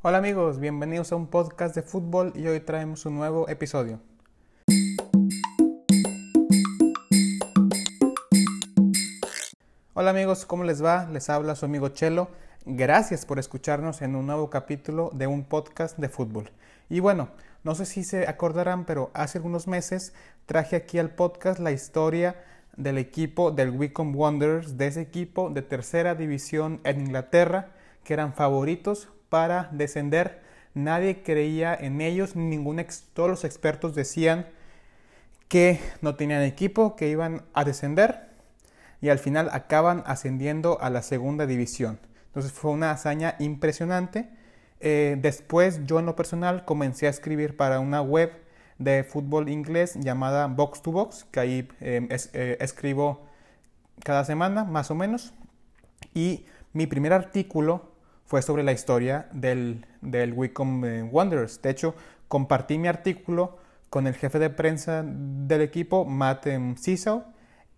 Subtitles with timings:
[0.00, 3.98] Hola amigos, bienvenidos a un podcast de fútbol y hoy traemos un nuevo episodio.
[9.94, 11.08] Hola amigos, ¿cómo les va?
[11.10, 12.28] Les habla su amigo Chelo.
[12.64, 16.52] Gracias por escucharnos en un nuevo capítulo de un podcast de fútbol.
[16.88, 17.30] Y bueno,
[17.64, 20.14] no sé si se acordarán, pero hace algunos meses
[20.46, 22.40] traje aquí al podcast la historia
[22.76, 27.72] del equipo del Wycombe Wanderers, de ese equipo de tercera división en Inglaterra,
[28.04, 30.40] que eran favoritos para descender.
[30.74, 34.46] Nadie creía en ellos, ningún todos los expertos decían
[35.48, 38.28] que no tenían equipo, que iban a descender
[39.00, 41.98] y al final acaban ascendiendo a la segunda división.
[42.26, 44.28] Entonces fue una hazaña impresionante.
[44.80, 48.32] Eh, después yo en lo personal comencé a escribir para una web
[48.78, 53.26] de fútbol inglés llamada Box to Box, que ahí em, eh, escribo
[54.04, 55.32] cada semana más o menos.
[56.14, 57.92] Y mi primer artículo
[58.28, 61.60] fue sobre la historia del, del Wycombe Wanderers.
[61.60, 61.96] De hecho,
[62.28, 63.56] compartí mi artículo
[63.90, 67.24] con el jefe de prensa del equipo, Matt Ciso,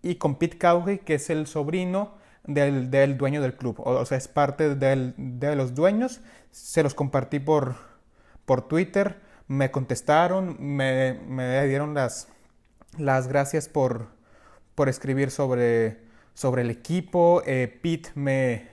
[0.03, 3.79] y con Pete Cowhey, que es el sobrino del, del dueño del club.
[3.79, 6.21] O, sea, es parte del, de los dueños.
[6.51, 7.75] Se los compartí por,
[8.45, 12.29] por Twitter me contestaron, me, me dieron las,
[12.97, 14.07] las gracias por,
[14.75, 15.99] por escribir sobre,
[16.33, 17.43] sobre el equipo.
[17.45, 18.69] Eh, Pete me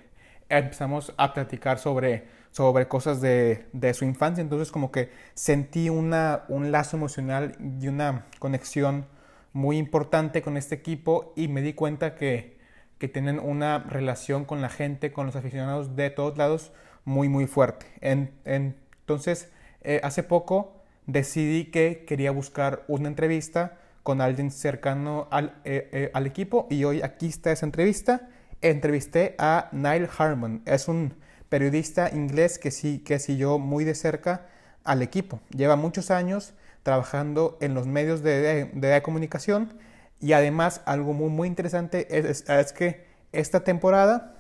[0.49, 6.45] empezamos a platicar sobre, sobre cosas de, de, su infancia, entonces como que sentí una,
[6.49, 9.07] un lazo emocional y una conexión
[9.53, 12.59] muy importante con este equipo y me di cuenta que,
[12.99, 16.73] que tienen una relación con la gente, con los aficionados de todos lados
[17.05, 17.87] muy muy fuerte.
[18.01, 19.51] En, entonces
[19.83, 26.11] eh, hace poco decidí que quería buscar una entrevista con alguien cercano al, eh, eh,
[26.15, 28.29] al, equipo y hoy aquí está esa entrevista.
[28.61, 31.15] Entrevisté a Niall Harmon, es un
[31.49, 34.47] periodista inglés que sí que siguió muy de cerca
[34.85, 35.41] al equipo.
[35.51, 39.73] Lleva muchos años trabajando en los medios de, comunicación
[40.21, 44.35] y además algo muy, muy interesante es, es que esta temporada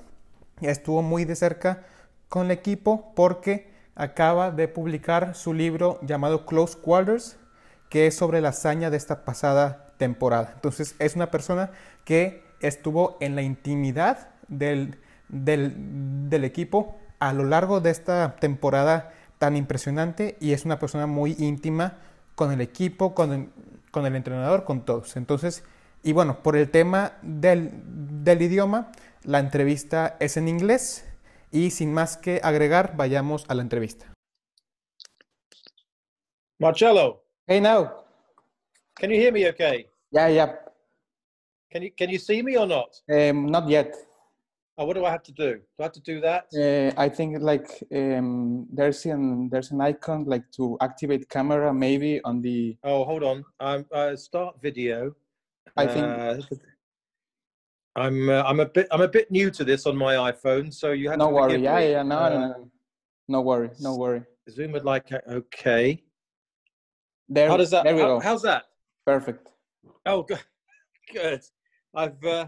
[0.60, 1.84] estuvo muy de cerca
[2.28, 7.36] con el equipo porque acaba de publicar su libro llamado Close Quarters,
[7.88, 10.52] que es sobre la hazaña de esta pasada temporada.
[10.54, 11.70] Entonces es una persona
[12.04, 14.96] que estuvo en la intimidad del,
[15.28, 21.36] del, equipo a lo largo de esta temporada tan impresionante y es una persona muy
[21.38, 21.98] íntima
[22.34, 23.48] con el equipo, con el,
[23.90, 25.16] con el entrenador, con todos.
[25.16, 25.64] Entonces,
[26.02, 27.70] y bueno, por el tema del,
[28.22, 28.92] del idioma,
[29.24, 31.04] la entrevista es en inglés,
[31.50, 34.06] y sin más que agregar, vayamos a la entrevista.
[36.58, 37.22] Marcello.
[37.46, 38.04] Hey now.
[38.94, 39.88] Can you hear me okay?
[40.10, 40.67] Yeah, yeah.
[41.70, 43.00] Can you can you see me or not?
[43.10, 43.94] Um, not yet.
[44.78, 45.54] Oh, what do I have to do?
[45.54, 46.46] Do I have to do that?
[46.54, 52.20] Uh, I think like um, there's an there's an icon like to activate camera maybe
[52.24, 52.76] on the.
[52.84, 53.44] Oh, hold on.
[53.60, 55.14] I'm uh, start video.
[55.76, 56.06] I think.
[56.06, 56.36] Uh,
[57.96, 60.92] I'm uh, I'm a bit I'm a bit new to this on my iPhone, so
[60.92, 61.60] you have no to worry.
[61.60, 61.90] Yeah, me.
[61.90, 62.70] yeah, no, uh, no, no,
[63.26, 64.22] no worry, no worry.
[64.48, 66.02] Zoom would like okay.
[67.28, 67.84] There, how does that?
[67.84, 68.20] There we how, go.
[68.20, 68.64] How's that?
[69.04, 69.48] Perfect.
[70.06, 70.40] Oh, good.
[71.12, 71.42] Good.
[71.98, 72.46] I've uh,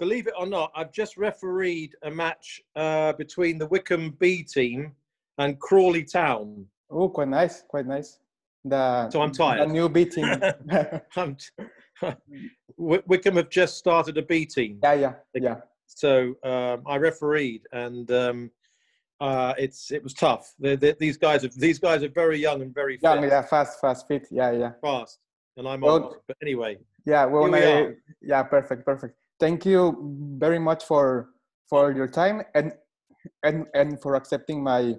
[0.00, 4.92] believe it or not, I've just refereed a match uh, between the Wycombe B team
[5.38, 6.66] and Crawley Town.
[6.90, 8.18] Oh, quite nice, quite nice.
[8.64, 9.68] The so I'm tired.
[9.68, 10.28] The new B team.
[11.16, 11.36] I'm,
[12.76, 14.80] Wycombe have just started a B team.
[14.82, 15.56] Yeah, yeah, yeah.
[15.86, 18.50] So um, I refereed, and um,
[19.20, 20.52] uh, it's it was tough.
[20.58, 23.04] They're, they're, these guys are these guys are very young and very fit.
[23.04, 23.22] young.
[23.22, 24.26] Yeah, fast, fast, fit.
[24.32, 24.72] Yeah, yeah.
[24.82, 25.20] Fast,
[25.56, 26.16] and I'm old.
[26.26, 26.78] But anyway.
[27.06, 29.16] Yeah, well, we I, yeah, perfect, perfect.
[29.38, 29.96] Thank you
[30.38, 31.30] very much for
[31.68, 32.72] for your time and
[33.42, 34.96] and and for accepting my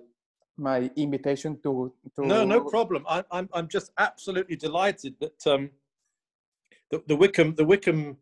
[0.57, 2.25] my invitation to to.
[2.25, 3.05] No, no problem.
[3.07, 5.69] I, I'm I'm just absolutely delighted that um
[6.89, 8.17] the, the Wycombe the Wycombe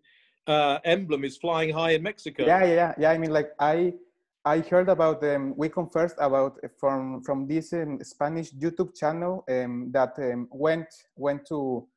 [0.47, 2.45] uh, emblem is flying high in Mexico.
[2.45, 3.11] Yeah, yeah, yeah.
[3.11, 3.93] I mean, like I
[4.45, 9.43] I heard about um, Wycombe first about uh, from from this um, Spanish YouTube channel
[9.49, 11.87] um, that um, went went to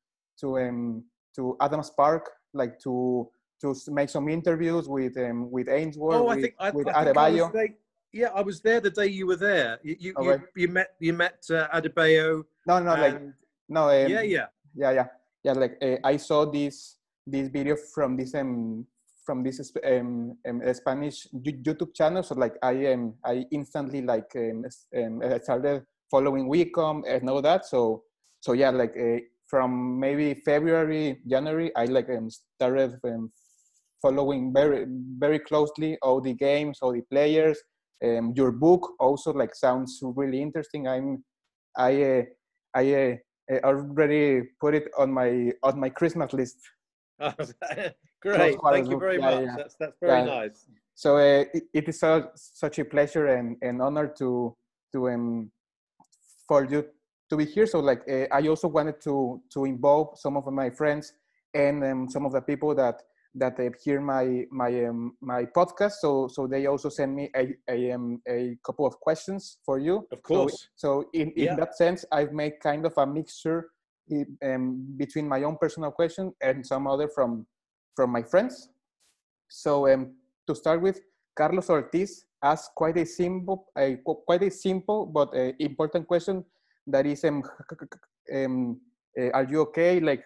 [0.41, 1.05] to um,
[1.37, 3.29] to Adams Park like to
[3.61, 7.05] to make some interviews with um, with Ainsworth, oh, with, I think, I, with I
[7.05, 7.53] Adebayo.
[7.53, 7.77] Think
[8.13, 9.79] yeah, I was there the day you were there.
[9.83, 10.43] You you, okay.
[10.57, 12.45] you, you, met you met uh, Adebayo.
[12.67, 13.21] No, no, like
[13.69, 13.89] no.
[13.89, 15.07] Um, yeah, yeah, yeah, yeah
[15.45, 16.97] yeah like uh, i saw this
[17.27, 18.87] this video from this um
[19.25, 24.65] from this um, um, spanish youtube channel so like i um i instantly like um,
[24.97, 28.03] um started following Wycombe and all that so
[28.41, 29.19] so yeah like uh,
[29.53, 33.31] from maybe february january i like um, started um,
[34.01, 34.87] following very
[35.25, 37.59] very closely all the games all the players
[38.03, 40.89] Um, your book also like sounds really interesting.
[40.89, 41.25] I'm
[41.77, 42.23] I uh,
[42.75, 46.59] I uh, already put it on my on my Christmas list.
[48.23, 49.45] Great, thank you very yeah, much.
[49.45, 49.57] Yeah.
[49.57, 50.25] That's that's very yeah.
[50.25, 50.67] nice.
[50.95, 54.57] So uh, it, it is so, such a pleasure and, and honor to
[54.93, 55.51] to um
[56.49, 56.85] for you
[57.33, 57.67] to be here.
[57.67, 61.15] So like uh, I also wanted to to involve some of my friends
[61.55, 63.03] and um, some of the people that
[63.35, 65.97] that uh, hear my my um, my podcast.
[66.05, 70.07] So so they also send me a a, um, a couple of questions for you.
[70.13, 70.69] Of course.
[70.77, 71.57] So, so in, in yeah.
[71.57, 73.71] that sense, I've made kind of a mixture
[74.45, 77.47] um, between my own personal question and some other from
[77.97, 78.69] from my friends.
[79.49, 81.01] So um, to start with,
[81.37, 83.97] Carlos Ortiz asked quite a simple, a,
[84.27, 85.29] quite a simple but
[85.61, 86.45] important question.
[86.87, 87.43] That is, um,
[88.35, 88.81] um,
[89.19, 90.01] uh, are you okay?
[90.01, 90.25] Like,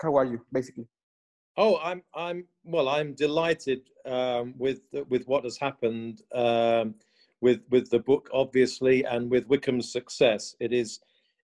[0.00, 0.86] how are you, basically?
[1.56, 2.88] Oh, I'm I'm well.
[2.88, 6.94] I'm delighted um, with with what has happened um,
[7.40, 10.54] with with the book, obviously, and with Wycombe's success.
[10.60, 11.00] It is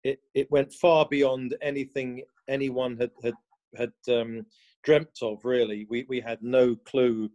[0.02, 3.34] it it went far beyond anything anyone had had
[3.76, 4.44] had um,
[4.82, 5.44] dreamt of.
[5.44, 7.30] Really, we we had no clue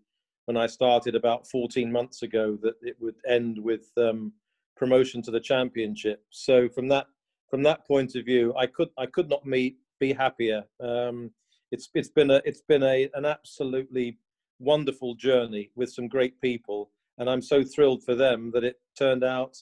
[0.46, 4.32] when I started about 14 months ago that it would end with um,
[4.78, 6.24] promotion to the championship.
[6.30, 7.08] So from that
[7.50, 10.64] from that point of view, I could I could not meet be happier.
[10.80, 11.32] Um,
[11.72, 14.18] it's it's been a it's been a an absolutely
[14.60, 19.24] wonderful journey with some great people, and I'm so thrilled for them that it turned
[19.24, 19.58] out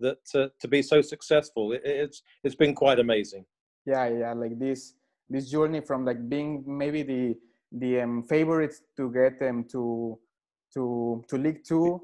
[0.00, 1.72] that uh, to be so successful.
[1.72, 3.44] It, it's it's been quite amazing.
[3.86, 4.94] Yeah, yeah, like this
[5.28, 7.36] this journey from like being maybe the
[7.72, 10.18] the um, favorites to get them to
[10.74, 12.00] to to League Two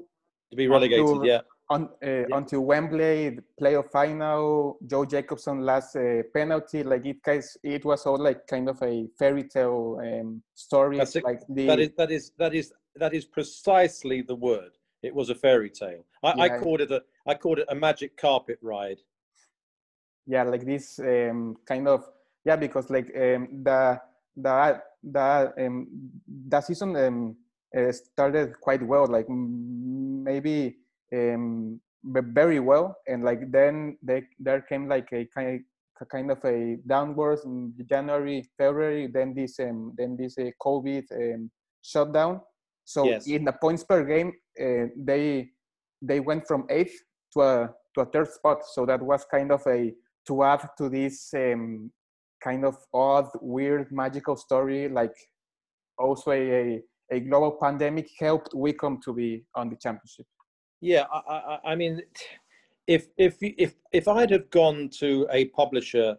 [0.51, 1.05] to be relegated.
[1.05, 2.25] To, yeah, on, uh, yeah.
[2.33, 6.83] until Wembley playoff final, Joe Jacobson last uh, penalty.
[6.83, 10.97] Like it guys, it was all like kind of a fairy tale um, story.
[10.97, 14.71] That's like the, that is that is that is that is precisely the word.
[15.01, 16.05] It was a fairy tale.
[16.23, 16.43] I, yeah.
[16.43, 18.99] I called it a I called it a magic carpet ride.
[20.25, 22.05] Yeah, like this um, kind of
[22.45, 23.99] yeah, because like um, the
[24.35, 25.87] the the um,
[26.49, 27.35] the season um,
[27.77, 29.07] uh, started quite well.
[29.07, 30.77] Like maybe
[31.13, 36.43] um, very well and like then they, there came like a kind of, kind of
[36.43, 41.49] a downwards in January, February, then this um, then this uh, COVID um,
[41.81, 42.41] shutdown.
[42.83, 43.27] So yes.
[43.27, 45.49] in the points per game, uh, they
[46.01, 46.95] they went from eighth
[47.33, 48.65] to a to a third spot.
[48.73, 49.93] So that was kind of a
[50.27, 51.91] to add to this um,
[52.43, 54.89] kind of odd, weird, magical story.
[54.89, 55.15] Like
[55.97, 56.81] also a,
[57.11, 60.25] a, global pandemic helped Wycombe to be on the championship.
[60.83, 62.01] Yeah, I, I, I mean,
[62.87, 66.17] if if if if I'd have gone to a publisher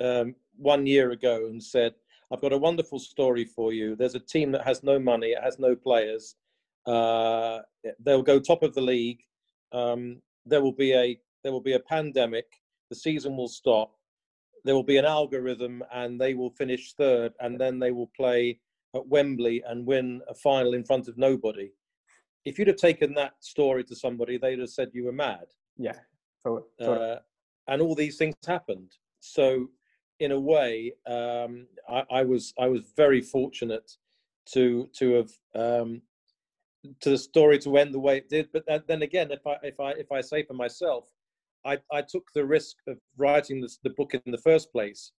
[0.00, 1.92] um, one year ago and said,
[2.32, 3.94] "I've got a wonderful story for you.
[3.94, 6.34] There's a team that has no money, it has no players.
[6.86, 7.58] Uh,
[8.00, 9.20] they'll go top of the league.
[9.72, 12.46] Um, there will be a there will be a pandemic.
[12.88, 13.92] The season will stop.
[14.64, 18.60] There will be an algorithm, and they will finish third, and then they will play
[18.94, 21.70] at Wembley and win a final in front of nobody."
[22.46, 25.46] If you'd have taken that story to somebody, they'd have said you were mad.
[25.76, 25.98] Yeah.
[26.44, 27.16] So, uh,
[27.66, 28.92] and all these things happened.
[29.18, 29.68] So,
[30.20, 33.90] in a way, um, I, I, was I was very fortunate
[34.52, 36.02] to to have um,
[37.00, 38.48] to the story to end the way it did.
[38.52, 41.10] But then again, if I if I if I say for myself,
[41.64, 45.10] I, I took the risk of writing this, the book in the first place,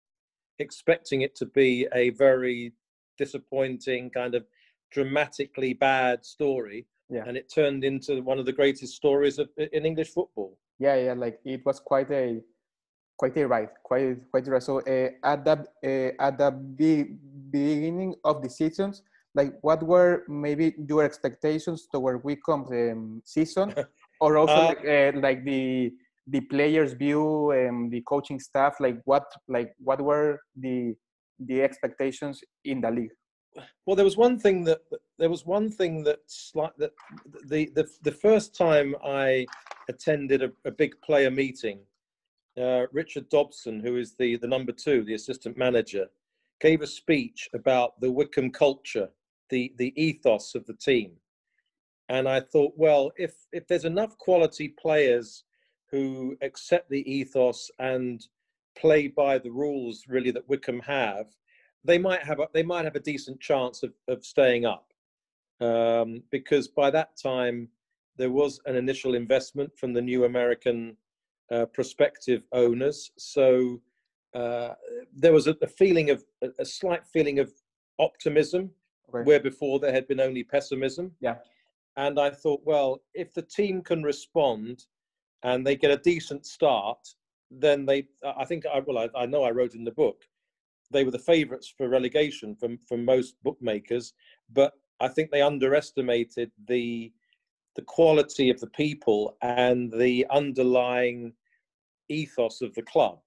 [0.60, 2.72] expecting it to be a very
[3.18, 4.46] disappointing kind of
[4.92, 7.24] dramatically bad story yeah.
[7.26, 10.58] and it turned into one of the greatest stories of, in English football.
[10.80, 12.42] Yeah, yeah, like it was quite a
[13.18, 14.64] quite a ride, quite quite a ride.
[14.64, 17.16] So uh, at the uh, at the be-
[17.50, 23.74] beginning of the seasons, like what were maybe your expectations toward Wycombe's um, season,
[24.22, 25.94] or also uh, like, uh, like the
[26.28, 30.96] the players' view and the coaching staff, like what like what were the
[31.40, 33.16] the expectations in the league?
[33.86, 34.82] Well, there was one thing that
[35.18, 36.20] there was one thing that
[36.54, 36.94] like that
[37.46, 39.46] the the the first time I
[39.90, 41.80] attended a, a big player meeting,
[42.58, 46.08] uh, Richard Dobson, who is the the number two, the assistant manager,
[46.60, 49.10] gave a speech about the Wycombe culture,
[49.50, 51.14] the the ethos of the team,
[52.10, 55.44] and I thought, well, if if there's enough quality players
[55.90, 58.28] who accept the ethos and
[58.78, 61.28] play by the rules really that Wycombe have
[61.84, 64.94] they might have a, they might have a decent chance of, of staying up
[65.62, 67.70] um, because by that time
[68.18, 70.98] there was an initial investment from the new American
[71.52, 73.12] uh, prospective owners.
[73.18, 73.82] So
[74.34, 74.74] uh,
[75.16, 76.24] there was a, a, feeling of
[76.60, 77.52] a, slight feeling of
[78.00, 78.72] optimism
[79.10, 79.24] okay.
[79.24, 81.12] where before there had been only pessimism.
[81.22, 81.36] Yeah.
[81.96, 84.86] and I thought, well, if the team can respond
[85.44, 87.08] and they get a decent start,
[87.50, 88.08] then they,
[88.38, 90.24] I think, I, well, I, I know I wrote in the book,
[90.92, 94.14] they were the favourites for relegation from from most bookmakers,
[94.52, 97.12] but I think they underestimated the
[97.76, 101.34] the quality of the people and the underlying
[102.10, 103.20] ethos of the club.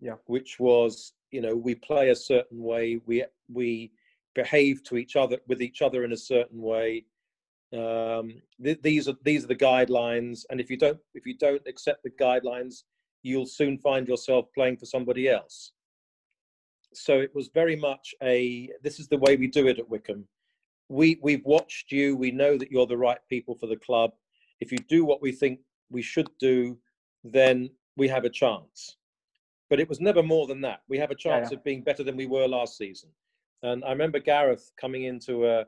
[0.00, 0.14] Yeah.
[0.26, 3.92] Which was, you know, we play a certain way, we we
[4.34, 7.04] behave to each other with each other in a certain way.
[7.72, 11.66] Um, th- these are these are the guidelines, and if you don't if you don't
[11.66, 12.84] accept the guidelines,
[13.22, 15.72] you'll soon find yourself playing for somebody else.
[16.98, 20.26] So it was very much a this is the way we do it at Wycombe.
[20.88, 22.16] We we've watched you.
[22.16, 24.12] We know that you're the right people for the club.
[24.60, 26.78] If you do what we think we should do,
[27.24, 28.96] then we have a chance.
[29.70, 30.80] But it was never more than that.
[30.88, 31.58] We have a chance yeah.
[31.58, 33.10] of being better than we were last season.
[33.62, 35.66] And I remember Gareth coming into a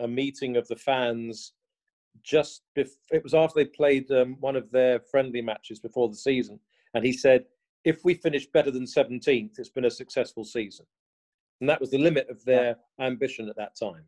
[0.00, 1.52] a meeting of the fans
[2.22, 6.16] just bef- it was after they played um, one of their friendly matches before the
[6.16, 6.58] season
[6.94, 7.44] and he said
[7.90, 10.86] if we finish better than 17th it's been a successful season
[11.60, 13.06] and that was the limit of their yeah.
[13.06, 14.04] ambition at that time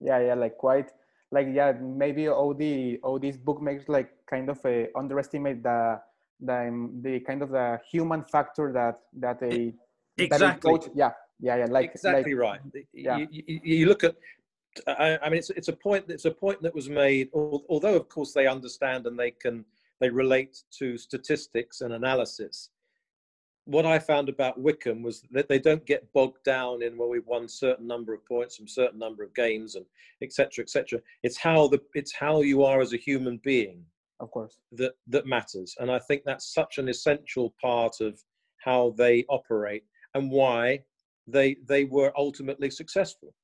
[0.00, 0.90] yeah yeah like quite
[1.32, 6.00] like yeah maybe all the all these bookmakers like kind of uh, underestimate the
[6.40, 6.58] the
[7.02, 9.72] the kind of the human factor that that a
[10.18, 12.60] exactly that coach, yeah yeah yeah like exactly like, right
[12.92, 13.16] yeah.
[13.16, 14.14] You, you, you, look at
[14.86, 18.08] I, I, mean it's it's a point it's a point that was made although of
[18.08, 19.64] course they understand and they can
[20.00, 22.70] they relate to statistics and analysis
[23.66, 27.26] what I found about Wycombe was that they don't get bogged down in well we've
[27.26, 29.84] won certain number of points from certain number of games and
[30.22, 33.84] etc etc it's how the it's how you are as a human being
[34.20, 34.58] of course.
[34.72, 35.74] that that matters.
[35.78, 38.20] And I think that's such an essential part of
[38.58, 40.82] how they operate and why
[41.26, 43.34] they they were ultimately successful.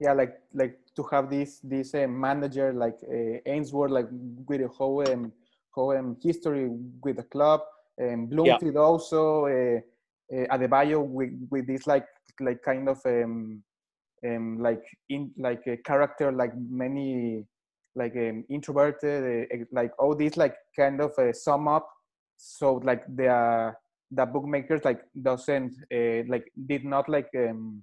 [0.00, 4.08] Yeah like like to have this this uh, manager like uh, Ainsworth like
[4.48, 5.32] with a whole um,
[5.70, 6.68] whole um, history
[7.02, 7.60] with the club
[7.98, 8.80] and Bloomfield yeah.
[8.80, 9.80] also uh,
[10.34, 12.06] uh, Adebayo with with this like
[12.40, 13.62] like kind of um,
[14.26, 17.44] um like in like a character like many
[17.94, 21.88] like um, introverted uh, like all these like kind of uh, sum up
[22.36, 23.72] so like the uh,
[24.12, 27.82] the bookmakers like doesn't uh, like did not like um,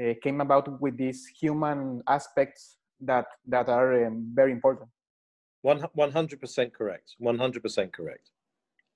[0.00, 4.88] uh, came about with these human aspects that that are um, very important.
[5.62, 7.16] One hundred percent correct.
[7.18, 8.30] One hundred percent correct.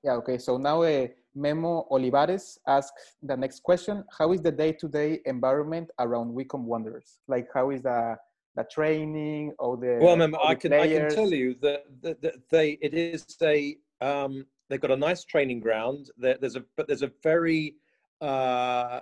[0.05, 0.13] Yeah.
[0.13, 0.39] Okay.
[0.39, 6.33] So now, uh, Memo Olivares asks the next question: How is the day-to-day environment around
[6.33, 7.19] Wycombe Wanderers?
[7.27, 8.17] Like, how is the
[8.57, 12.35] the training or the well, Memo, I can I can tell you that, that, that
[12.51, 16.11] they it is a um, they've got a nice training ground.
[16.17, 17.75] There, there's a but there's a very
[18.21, 19.01] uh,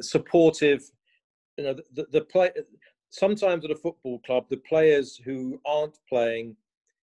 [0.00, 0.82] supportive
[1.56, 2.50] you know the, the play
[3.10, 6.54] sometimes at a football club the players who aren't playing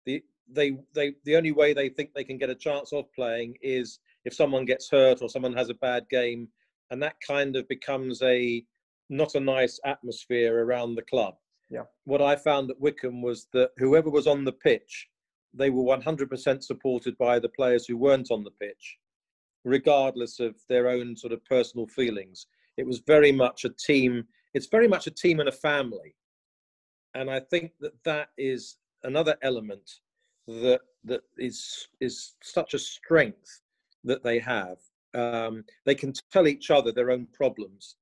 [0.05, 3.57] the they they the only way they think they can get a chance of playing
[3.63, 6.49] is if someone gets hurt or someone has a bad game
[6.91, 8.65] and that kind of becomes a
[9.09, 11.35] not a nice atmosphere around the club.
[11.71, 11.83] Yeah.
[12.05, 15.09] What i found at Wycombe was that whoever was on the pitch
[15.55, 18.99] they were 100% supported by the players who weren't on the pitch
[19.65, 22.47] regardless of their own sort of personal feelings.
[22.77, 24.25] It was very much a team
[24.55, 26.15] it's very much a team and a family.
[27.15, 29.91] And i think that that is another element
[30.47, 33.63] that that is is such a strength
[34.05, 34.79] that they have.
[35.15, 37.97] Um, they can tell each other their own problems.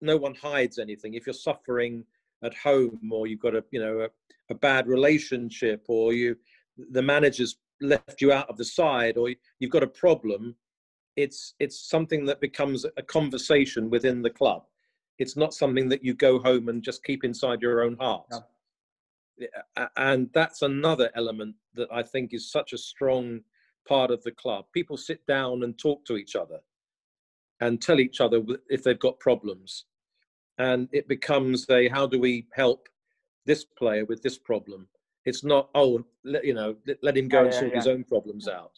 [0.00, 1.14] No one hides anything.
[1.14, 2.04] If you're suffering
[2.42, 4.08] at home or you've got a you know a,
[4.50, 6.36] a bad relationship or you
[6.90, 10.54] the manager's left you out of the side or you've got a problem
[11.16, 14.64] it's it's something that becomes a conversation within the club.
[15.18, 18.26] It's not something that you go home and just keep inside your own heart.
[19.96, 23.40] And that's another element that i think is such a strong
[23.86, 24.66] part of the club.
[24.72, 26.60] People sit down and talk to each other
[27.60, 29.84] and tell each other if they've got problems.
[30.58, 32.88] And it becomes a how do we help
[33.46, 34.88] this player with this problem?
[35.24, 37.86] It's not oh let, you know let, let him go yeah, and sort yeah, his
[37.86, 38.72] own problems out.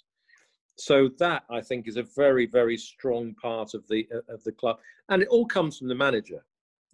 [0.78, 4.52] So that I think is a very very strong part of the uh, of the
[4.52, 6.44] club, and it all comes from the manager.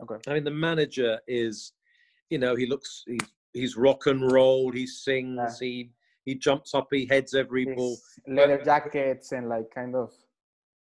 [0.02, 0.16] Okay.
[0.26, 1.74] I mean, the manager is,
[2.28, 3.20] you know, he looks he's
[3.52, 4.70] he's rock and roll.
[4.70, 5.60] He sings.
[5.60, 5.66] Yeah.
[5.66, 5.90] He
[6.24, 6.88] he jumps up.
[6.90, 7.96] He heads every His ball.
[8.26, 10.12] Leather but, jackets and like kind of.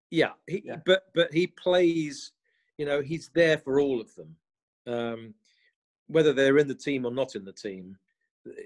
[0.09, 0.77] Yeah, he, yeah.
[0.85, 2.31] but but he plays.
[2.77, 4.35] You know, he's there for all of them,
[4.87, 5.33] um,
[6.07, 7.97] whether they're in the team or not in the team.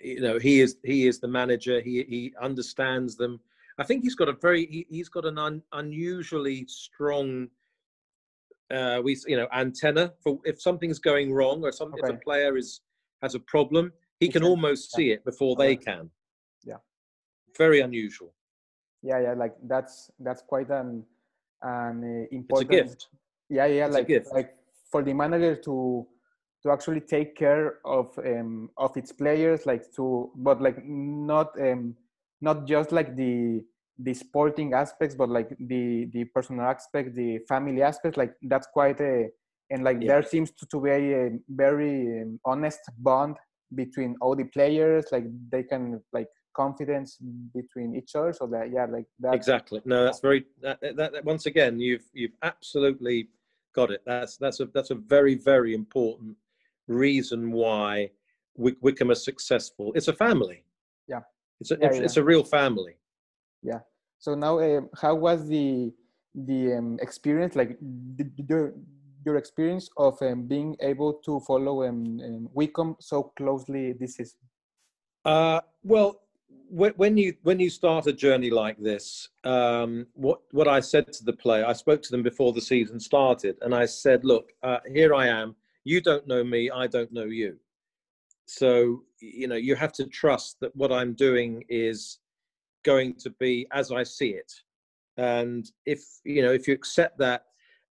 [0.01, 1.81] You know, he is he is the manager.
[1.81, 3.41] He he understands them
[3.77, 7.49] I think he's got a very he, has got an un, unusually strong
[8.71, 12.01] uh, we you know antenna for if something's going wrong or some okay.
[12.03, 12.81] if a player is
[13.25, 13.85] has a problem,
[14.21, 14.97] he can can- almost yeah.
[14.97, 16.03] see it before they can.
[16.71, 16.81] Yeah.
[17.63, 18.31] Very unusual.
[19.09, 20.89] yeah yeah like that's that's quite an
[21.61, 23.01] an uh, It's a important gift.
[23.57, 24.49] yeah yeah It's like like
[24.91, 25.75] for the manager to
[26.63, 27.65] to actually take care
[27.97, 30.05] of um of its players like to
[30.47, 30.77] but like
[31.37, 31.83] not um
[32.47, 33.35] not just like the
[34.07, 35.83] the sporting aspects but like the
[36.15, 39.15] the personal aspect the family aspect like that's quite a
[39.69, 40.07] and like Yeah.
[40.07, 43.37] there seems to, to be a very um, honest bond
[43.73, 47.17] between all the players like they can like confidence
[47.53, 49.81] between each other so that yeah like that Exactly.
[49.85, 50.45] No, that's very.
[50.61, 53.29] That, that, that, once again, you've you've absolutely
[53.75, 54.01] got it.
[54.05, 56.37] That's that's a that's a very very important
[56.87, 58.11] reason why
[58.55, 59.91] Wick, Wycombe is successful.
[59.95, 60.63] It's a family.
[61.09, 61.21] Yeah.
[61.59, 62.03] It's a Yeah, it's, yeah.
[62.05, 62.95] it's a real family.
[63.61, 63.79] Yeah
[64.25, 65.93] so now, um, how was the
[66.33, 67.55] the um, experience?
[67.55, 68.73] Like the-
[69.25, 74.39] your experience of um, being able to follow um, um, Wycombe so closely this season?
[75.25, 76.21] Uh, well,
[76.69, 81.11] when, when you when you start a journey like this, um, what what I said
[81.13, 84.53] to the player, I spoke to them before the season started, and I said, "Look,
[84.63, 85.55] uh, here I am.
[85.83, 86.69] You don't know me.
[86.69, 87.57] I don't know you.
[88.45, 92.19] So you know you have to trust that what I'm doing is
[92.83, 94.53] going to be as I see it.
[95.17, 97.45] And if you know if you accept that,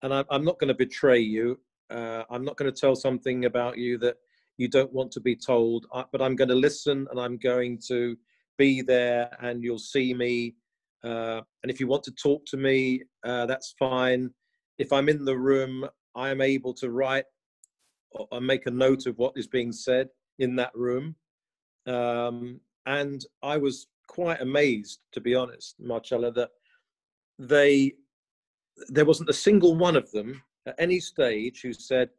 [0.03, 3.45] and I'm, I'm not going to betray you, uh, I'm not going to tell something
[3.45, 4.17] about you that
[4.57, 7.79] you don't want to be told, uh, but I'm going to listen and I'm going
[7.87, 8.15] to
[8.57, 10.55] be there and you'll see me.
[11.03, 14.29] Uh, and if you want to talk to me, uh, that's fine.
[14.77, 17.25] If I'm in the room, I am able to write
[18.11, 21.15] or make a note of what is being said in that room.
[21.87, 26.49] Um, and I was quite amazed, to be honest, Marcella, that
[27.39, 27.93] they
[28.89, 32.09] there wasn't a single one of them at any stage who said,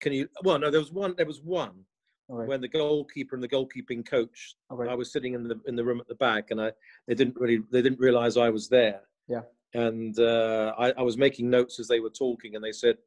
[0.00, 1.14] "Can you?" Well, no, there was one.
[1.16, 1.84] There was one
[2.30, 2.46] Okay.
[2.48, 4.54] when the goalkeeper and the goalkeeping coach.
[4.70, 4.88] okay.
[4.90, 6.72] I was sitting in the in the room at the back, and I
[7.06, 9.02] they didn't really they didn't realize I was there.
[9.28, 9.42] Yeah.
[9.74, 12.98] And uh, I, I was making notes as they were talking, and they said,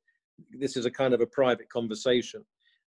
[0.51, 2.43] "This is a kind of a private conversation."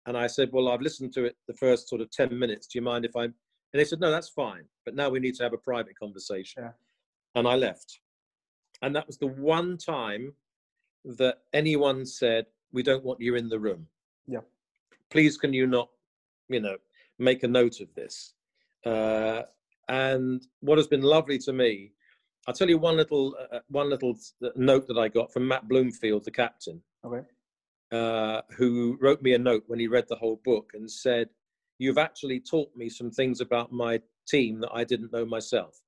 [0.06, 2.66] And I said, "Well, I've listened to it the first sort of ten minutes.
[2.68, 3.34] Do you mind if I'm?"
[3.72, 4.64] And they said, "No, that's fine.
[4.84, 6.70] But now we need to have a private conversation." Yeah.
[7.34, 8.00] And I left.
[8.82, 10.34] And that was the one time
[11.04, 13.88] that anyone said, "We don't want you in the room."
[14.26, 14.40] Yeah.
[15.10, 15.90] Please, can you not,
[16.48, 16.76] you know,
[17.18, 18.34] make a note of this?
[18.84, 19.42] Uh,
[19.88, 21.92] and what has been lovely to me,
[22.46, 24.18] I'll tell you one little uh, one little
[24.56, 27.26] note that I got from Matt Bloomfield, the captain, Okay.
[27.92, 31.30] uh, who wrote me a note when he read the whole book and said,
[31.78, 35.80] "You've actually taught me some things about my team that I didn't know myself."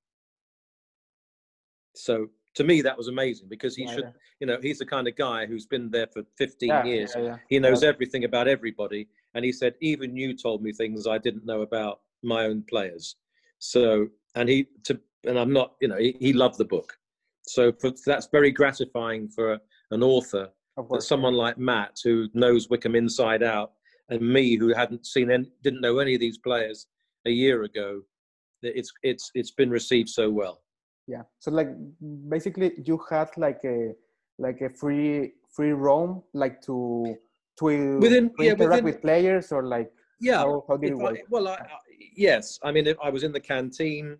[1.94, 4.11] So to me, that was amazing because he Yeah, should, yeah.
[4.40, 7.14] you know, he's the kind of guy who's been there for 15 Yeah, years.
[7.49, 9.09] He knows everything about everybody.
[9.35, 13.16] And he said, even you told me things I didn't know about my own players.
[13.59, 16.99] So, and he, to, and I'm not, you know, he, he loved the book.
[17.42, 19.59] So for, that's very gratifying for
[19.90, 20.49] an author
[20.90, 23.73] that someone like Matt, who knows Wycombe inside out,
[24.09, 26.87] and me, who hadn't seen any, didn't know any of these players
[27.27, 28.03] a year ago,
[28.62, 30.62] that it's, it's, it's been received so well.
[31.07, 31.69] Yeah so like
[32.29, 33.92] basically you had like a
[34.38, 37.16] like a free free roam like to
[37.59, 39.90] to, Within, to yeah, interact within, with players or like
[40.21, 40.38] yeah.
[40.38, 41.66] how, how did it I, well, I, I,
[42.14, 42.59] yes.
[42.62, 44.19] I mean, I was in the canteen.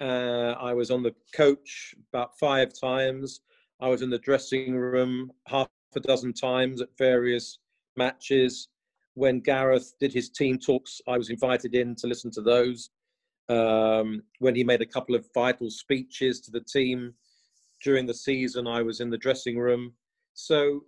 [0.00, 3.40] Uh, I was on the coach about five times.
[3.80, 7.58] I was in the dressing room half a dozen times at various
[7.96, 8.68] matches.
[9.14, 12.90] When Gareth did his team talks, I was invited in to listen to those.
[13.48, 17.14] Um, when he made a couple of vital speeches to the team
[17.82, 19.94] during the season, I was in the dressing room.
[20.34, 20.84] So,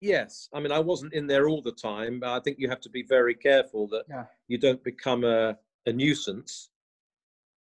[0.00, 2.80] yes, I mean, I wasn't in there all the time, but I think you have
[2.82, 4.24] to be very careful that Yeah.
[4.46, 6.70] you don't become a, a nuisance.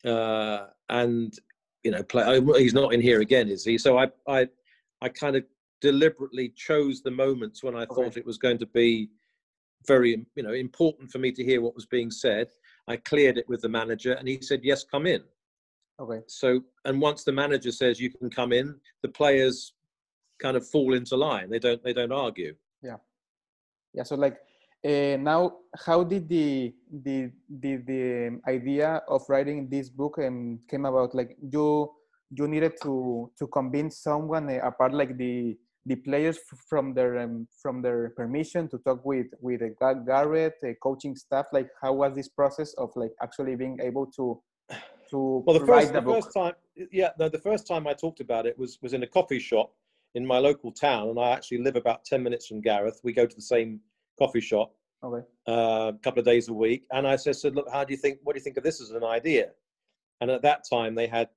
[0.03, 1.37] Uh, and
[1.83, 2.23] you know, play.
[2.25, 3.77] oh, He's not in here again, is he?
[3.77, 4.47] So I, I,
[5.01, 5.43] I kind of
[5.81, 7.93] deliberately chose the moments when I Okay.
[7.95, 9.09] thought it was going to be
[9.87, 12.47] very, you know, important for me to hear what was being said.
[12.87, 15.21] I cleared it with the manager, and he said, "Yes, come in."
[15.99, 19.73] okay So, and once the manager says you can come in, the players
[20.41, 21.49] kind of fall into line.
[21.49, 22.55] They don't, they don't argue.
[22.83, 22.97] yeah
[23.93, 24.03] Yeah.
[24.03, 24.37] so like
[24.83, 25.39] uh, now
[25.85, 26.73] how did the
[27.05, 27.31] the
[27.63, 31.91] the, the um, idea of writing this book um, came about like you
[32.37, 36.39] you needed to to convince someone uh, apart like the the players
[36.69, 41.15] from their um, from their permission to talk with with uh, Ga- Gareth uh, coaching
[41.15, 44.39] staff like how was this process of like actually being able to
[45.09, 46.53] to Well, the first, the the first time,
[46.91, 49.73] yeah, no, the first time I talked about it was was in a coffee shop
[50.13, 52.99] in my local town, and I actually live about ten minutes from Gareth.
[53.03, 53.79] We go to the same
[54.19, 55.25] coffee shop, Okay.
[55.47, 56.85] uh, a couple of days a week.
[56.91, 58.19] And I said, said, look, how do you think?
[58.23, 59.49] What do you think of this as an idea?
[60.19, 61.29] And at that time, they had,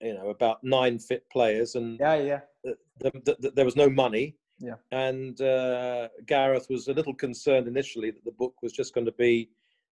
[0.00, 2.40] you know, about nine fit players, and Yeah, yeah.
[2.66, 4.36] The, the, the, there was no money.
[4.58, 4.74] Yeah.
[4.90, 9.12] And uh, Gareth was a little concerned initially that the book was just going to
[9.12, 9.50] be,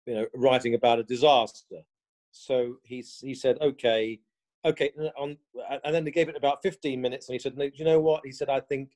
[0.06, 1.82] you know, writing about a disaster.
[2.32, 4.20] So he he said, okay,
[4.64, 4.92] okay.
[4.96, 5.36] and On,
[5.84, 8.22] and then they gave it about 15 minutes, and he said, no, you know what?
[8.24, 8.90] He said, I think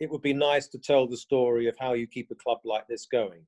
[0.00, 2.86] it would be nice to tell the story of how you keep a club like
[2.86, 3.46] this going.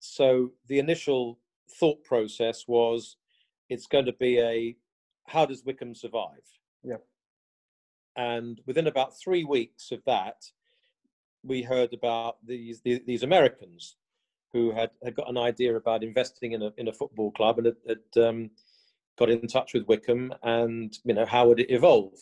[0.00, 1.38] So the initial
[1.78, 3.16] thought process was,
[3.68, 4.76] it's going to be a,
[5.26, 6.44] how does Wycombe survive?
[6.82, 6.96] Yeah.
[8.16, 10.44] And within about three weeks of that,
[11.42, 13.96] we heard about these these, these Americans
[14.52, 17.66] who had, had got an idea about investing in a in a football club and
[17.66, 18.50] had, had um,
[19.18, 22.14] got in touch with Wycombe and you know how would it evolve.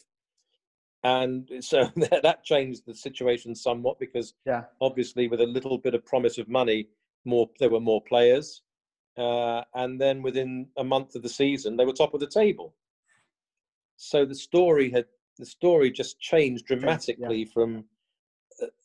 [1.04, 4.64] And so that changed the situation somewhat because Yeah.
[4.80, 6.88] obviously with a little bit of promise of money,
[7.24, 8.62] more there were more players,
[9.16, 12.74] uh, and then within a month of the season they were top of the table.
[13.96, 15.06] So the story had
[15.38, 17.84] the story just changed dramatically from.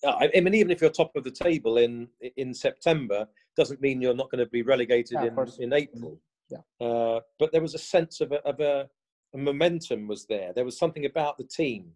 [0.04, 2.08] Uh, I, I mean, even if you're top of the table in
[2.38, 6.20] in September, doesn't mean you're not going to be relegated Yeah, in in April.
[6.50, 6.86] Yeah.
[6.86, 8.90] Uh, but there was a sense of a, of a,
[9.36, 10.52] a momentum was there.
[10.54, 11.92] There was something about the team,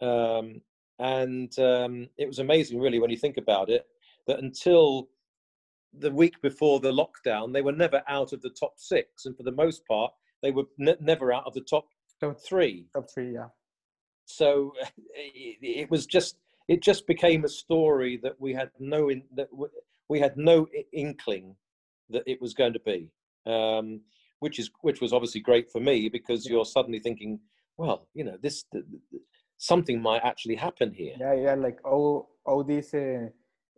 [0.00, 0.60] um,
[1.00, 3.86] and um, it was amazing, really, when you think about it,
[4.28, 5.08] that until
[5.98, 9.42] the week before the lockdown, they were never out of the top six, and for
[9.42, 11.86] the most part, they were ne- never out of the top
[12.20, 12.86] Top, three.
[12.94, 13.46] top three, yeah.
[14.36, 14.72] So
[15.14, 16.36] it, it was just
[16.68, 19.48] it just became a story that we had no in, that
[20.08, 21.56] we had no inkling
[22.10, 23.10] that it was going to be,
[23.46, 24.00] um,
[24.40, 27.40] which is which was obviously great for me because you're suddenly thinking,
[27.76, 29.22] well, you know, this th- th-
[29.58, 31.14] something might actually happen here.
[31.18, 31.54] Yeah, yeah.
[31.54, 33.26] Like all all these uh,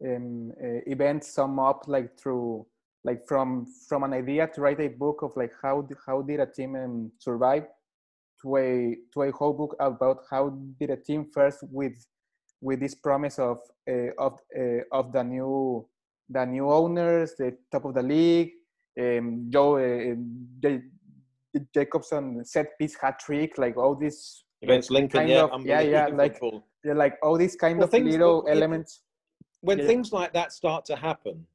[0.04, 2.66] um, uh, events sum up like through
[3.04, 6.46] like from from an idea to write a book of like how how did a
[6.46, 7.64] team um, survive
[8.42, 10.50] to a to a whole book about how
[10.80, 11.94] did a team first with
[12.60, 13.58] with this promise of
[13.90, 15.86] uh, of uh, of the new
[16.28, 18.52] the new owners, the top of the league,
[19.00, 20.14] um, Joe uh,
[20.62, 20.82] J-
[21.74, 26.06] Jacobson set piece hat trick, like all these Against Lincoln, kind yeah, of- yeah, yeah,
[26.06, 26.40] like-
[26.84, 29.02] yeah, like all these kind Well, of things- little well, elements.
[29.60, 29.86] when Yeah.
[29.88, 31.46] things like that start to happen,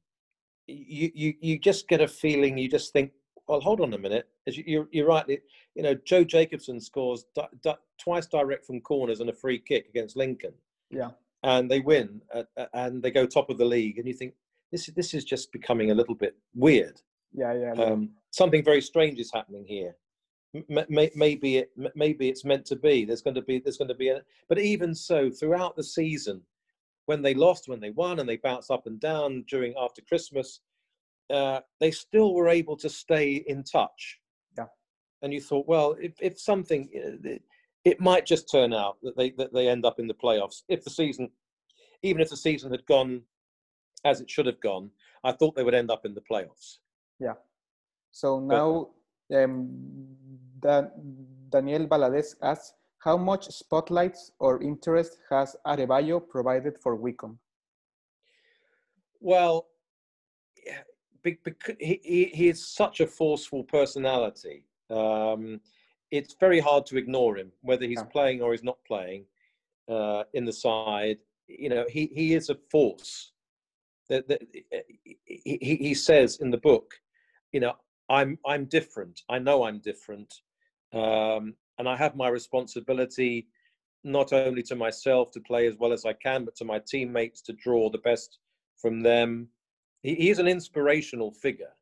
[0.66, 2.58] you you you just get a feeling.
[2.58, 3.12] You just think,
[3.48, 4.28] well, hold on a minute.
[4.46, 5.28] As you, you're you're right.
[5.28, 9.58] it- You know, Joe Jacobson scores di- di- twice direct from corners and a free
[9.58, 10.54] kick against Lincoln,
[10.90, 11.10] Yeah,
[11.42, 13.98] and they win, uh, uh, and they go top of the league.
[13.98, 14.34] And you think
[14.72, 17.00] this is this is just becoming a little bit weird.
[17.32, 17.72] yeah, yeah.
[17.72, 19.96] like- Um, something very strange is happening here.
[20.54, 23.04] M- may, maybe it m- maybe it's meant to be.
[23.04, 26.42] There's going to be there's going to be a, but even so, throughout the season,
[27.06, 30.60] when they lost, when they won, and they bounced up and down during after Christmas,
[31.30, 34.20] uh, they still were able to stay in touch.
[34.56, 34.66] Yeah.
[35.22, 37.42] And you thought, well, if if something, uh, it,
[37.84, 40.62] it might just turn out that they that they end up in the playoffs.
[40.68, 41.30] If the season,
[42.02, 43.22] even if the season had gone
[44.04, 44.90] as it should have gone,
[45.24, 46.78] I thought they would end up in the playoffs.
[47.18, 47.34] Yeah.
[48.12, 48.90] So now,
[49.34, 49.68] um,
[50.60, 50.90] Dan-
[51.50, 57.38] Daniel Valadez asks, how much spotlights or interest has Arevallo provided for Wycombe?
[59.20, 59.66] Well,
[61.22, 64.64] because he, he, is such a forceful personality.
[64.90, 65.60] Um,
[66.10, 69.24] it's very hard to ignore him, whether he's playing or he's not playing
[69.88, 71.18] uh, in the side.
[71.46, 73.32] You know, he, he is a force.
[74.08, 74.40] That, that
[75.26, 76.94] he, he he says in the book,
[77.52, 77.74] you know,
[78.08, 79.20] I'm I'm different.
[79.28, 80.32] I know I'm different,
[80.94, 83.48] um, and I have my responsibility
[84.04, 87.42] not only to myself to play as well as I can, but to my teammates
[87.42, 88.38] to draw the best
[88.80, 89.48] from them.
[90.02, 91.72] He, he's an inspirational figure.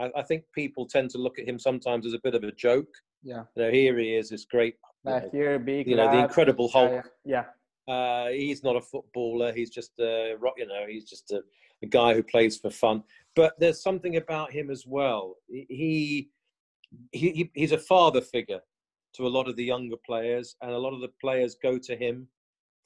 [0.00, 2.52] I, I think people tend to look at him sometimes as a bit of a
[2.52, 2.92] joke.
[3.22, 6.10] Yeah, You know, here he is, this great, you uh, know, here, big, you know,
[6.10, 7.10] the Incredible Hulk.
[7.24, 7.44] Yeah,
[7.88, 9.52] Uh, he's not a footballer.
[9.52, 11.42] He's just a, you know, he's just a,
[11.82, 13.02] a guy who plays for fun.
[13.34, 15.36] But there's something about him as well.
[15.48, 16.30] He,
[17.12, 18.60] he, he he's a father figure
[19.14, 21.96] to a lot of the younger players, and a lot of the players go to
[21.96, 22.28] him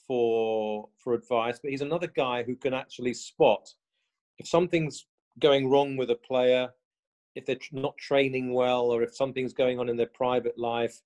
[0.07, 1.59] for for advice.
[1.63, 3.69] But he's another guy who can actually spot
[4.41, 5.07] if something's
[5.39, 6.71] going wrong with a player,
[7.37, 11.01] if they're not training well, or if something's going on in their private life.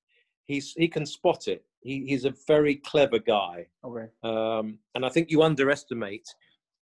[0.44, 1.64] He's he can spot it.
[1.81, 3.66] He, he's a very clever guy.
[3.85, 6.35] okay, Um, and I think you underestimate,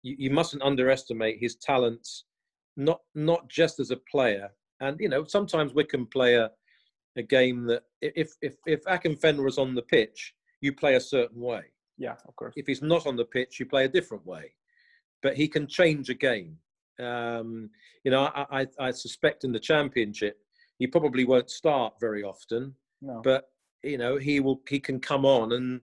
[0.03, 2.25] you, you mustn't underestimate his talents,
[2.77, 4.51] not not just as a player.
[4.81, 6.51] And you know, sometimes we can play a,
[7.17, 11.41] a game that if if if Akinfenwa is on the pitch, you play a certain
[11.41, 11.63] way.
[11.97, 12.55] yeah, of course.
[12.57, 14.53] If he's not on the pitch, you play a different way.
[15.23, 16.57] But he can change a game.
[17.01, 17.71] Um,
[18.05, 20.37] you know, I, I, I suspect in the championship
[20.79, 23.21] he probably won't start very often, No.
[23.23, 23.45] but
[23.83, 25.81] you know he will he can come on and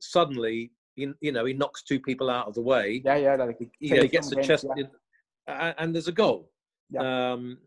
[0.00, 3.02] suddenly you, you know he knocks two people out of the way.
[3.04, 3.34] yeah, yeah.
[3.36, 4.84] Like He, you know, he gets games, chest yeah.
[4.84, 6.50] in, and, there's a goal.
[6.90, 7.32] Yeah.
[7.32, 7.58] Um,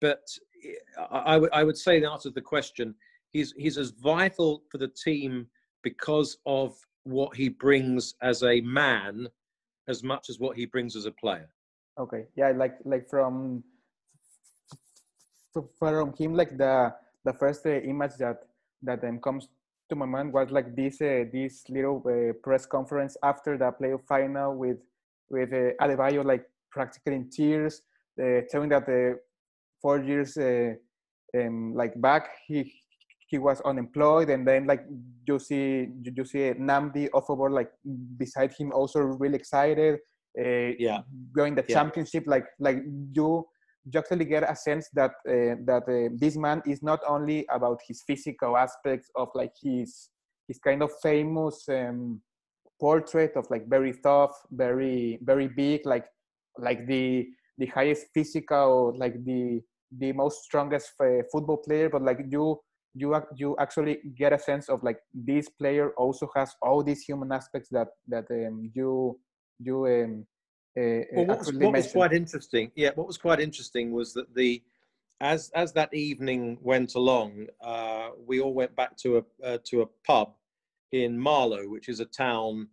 [0.00, 0.22] but
[0.98, 2.94] I, I would I would say the answer to the question
[3.32, 5.46] he's he's as vital for the team
[5.82, 9.26] because of what he brings as a man
[9.90, 11.48] as much as what he brings as a player.
[11.98, 13.62] Okay, yeah, like like from
[15.78, 18.38] from him, like the the first uh, image that
[18.82, 19.48] that then comes
[19.90, 24.04] to my mind was like this uh, this little uh, press conference after the playoff
[24.06, 24.78] final with
[25.28, 27.82] with uh, Adebayo like practically in tears,
[28.22, 29.18] uh, telling that the
[29.82, 30.72] four years uh,
[31.36, 32.72] um, like back he
[33.30, 34.84] he was unemployed and then like
[35.26, 37.70] you see you, you see Nnamdi Ofoborh like
[38.16, 40.00] beside him also really excited
[40.38, 41.00] uh, Yeah.
[41.32, 41.74] going the Yeah.
[41.74, 42.78] championship like like
[43.12, 43.46] you
[43.84, 47.80] you actually get a sense that uh, that uh, this man is not only about
[47.86, 50.10] his physical aspects of like his
[50.48, 52.20] his kind of famous um,
[52.80, 56.06] portrait of like very tough very very big like
[56.58, 57.26] like the
[57.58, 59.60] the highest physical like the
[59.98, 60.92] the most strongest
[61.32, 62.58] football player but like you
[62.94, 67.30] you you actually get a sense of like this player also has all these human
[67.32, 69.18] aspects that that um, you
[69.60, 70.26] you um,
[70.76, 74.12] uh, Well, uh, what was, what was quite interesting, yeah, what was quite interesting was
[74.14, 74.62] that the
[75.20, 79.82] as as that evening went along, uh, we all went back to a uh, to
[79.82, 80.34] a pub
[80.92, 82.68] in Marlow, which is a town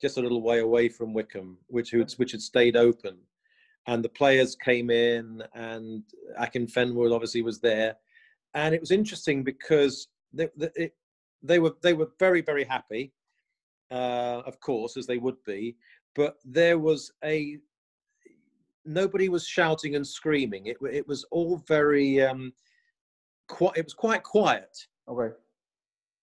[0.00, 3.16] just a little way away from Wycombe, which which had stayed open,
[3.86, 6.02] and the players came in, and
[6.38, 7.96] Akinfenwa obviously was there,
[8.56, 10.94] and it was interesting because they, they, it,
[11.42, 13.12] they were they were very very happy,
[13.92, 15.76] uh, of course, as they would be,
[16.16, 17.58] but there was a
[18.84, 20.66] nobody was shouting and screaming.
[20.66, 22.52] It it was all very um,
[23.46, 23.76] quite.
[23.76, 24.76] It was quite quiet,
[25.08, 25.32] okay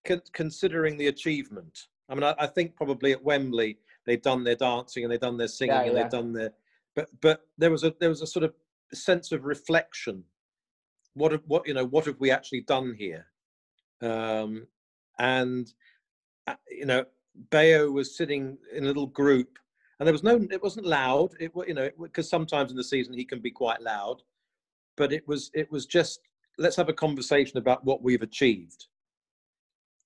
[0.06, 1.88] con- considering the achievement.
[2.10, 5.38] I mean, I, I think probably at Wembley they've done their dancing and they've done
[5.38, 6.02] their singing Yeah, and yeah.
[6.04, 6.52] they've done their,
[6.96, 8.54] but but there was a there was a sort of
[8.94, 10.24] sense of reflection.
[11.16, 11.86] What have, what you know?
[11.86, 13.28] What have we actually done here?
[14.02, 14.68] Um,
[15.20, 15.72] and
[16.48, 17.06] uh, you know,
[17.52, 19.60] Bayo was sitting in a little group,
[20.00, 20.46] and there was no.
[20.52, 21.32] It wasn't loud.
[21.40, 24.22] It you know because sometimes in the season he can be quite loud,
[24.98, 26.22] but it was it was just
[26.58, 28.88] let's have a conversation about what we've achieved.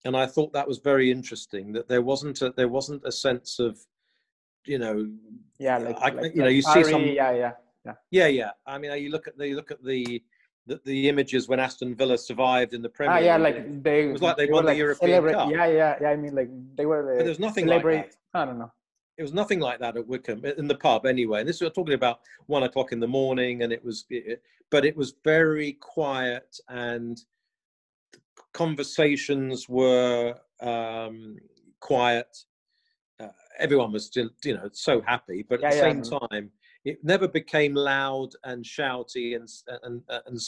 [0.06, 3.60] And I thought that was very interesting that there wasn't a there wasn't a sense
[3.60, 3.80] of,
[4.66, 5.10] you know,
[5.58, 7.52] yeah like, I- like you know, like you see some- Harry, yeah yeah
[8.12, 8.52] yeah, yeah.
[8.66, 10.22] I mean, you look at the you look at the
[10.68, 13.16] the, the images when Aston Villa survived in the Premier.
[13.16, 15.50] ah yeah like they it was like they were, won the European celebrate- Cup.
[15.52, 18.16] yeah yeah yeah i mean like they were but the there's nothing like that.
[18.34, 18.72] i don't know
[19.18, 21.40] it was nothing like that at Wycombe in the pub anyway.
[21.40, 24.86] And this we're talking about one o'clock in the morning, and it was, it, but
[24.86, 27.18] it was very quiet, and
[28.54, 31.38] conversations were um,
[31.80, 32.38] quiet.
[33.20, 36.04] Uh, everyone was still, you know, so happy, but at the Yeah, yeah.
[36.04, 36.52] same time,
[36.86, 39.48] it never became loud and shouty, and
[39.84, 40.40] and and,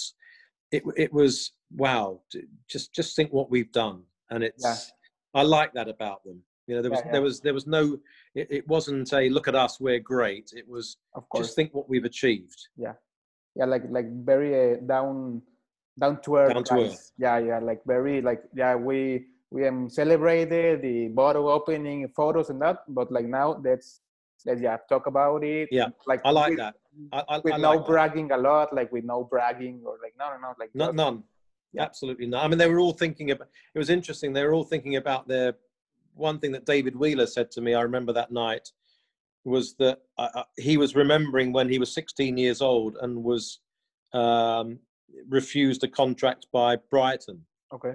[0.72, 2.22] it it was wow.
[2.70, 4.92] Just just think what we've done, and it's.
[5.36, 6.42] I like that about them.
[6.66, 7.12] You know, there was Yeah, yeah.
[7.12, 7.98] there was there was no.
[8.36, 10.52] It, it wasn't a look at us, we're great.
[10.56, 12.60] It was of course just think what we've achieved.
[12.78, 12.94] yeah
[13.56, 15.42] yeah, like like very uh, down
[16.00, 16.94] down to earth Down to guys.
[16.94, 17.12] earth.
[17.18, 22.62] yeah yeah like very like yeah we we um, celebrated the bottle opening photos and
[22.62, 24.02] that but like now let's
[24.46, 26.76] let's yeah talk about it Yeah, like I like with, that.
[27.12, 27.88] I, I, with I no like that.
[27.88, 31.24] bragging a lot like with no bragging or like no no no like No, none.
[31.72, 31.84] Yeah.
[31.84, 32.44] Absolutely none.
[32.44, 33.48] I mean, they were all thinking about.
[33.76, 34.34] It was interesting.
[34.34, 35.54] They were all thinking about their.
[36.16, 38.68] One thing that David Wheeler said to me, I remember that night,
[39.46, 43.60] was that uh, uh, he was remembering when he was 16 years old and was
[44.14, 44.80] um,
[45.30, 47.94] refused a contract by Brighton, okay